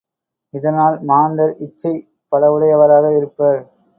[0.53, 1.93] இதனால், மாந்தர் இச்சை
[2.31, 3.61] பலவுடையவராக இருப்பர்.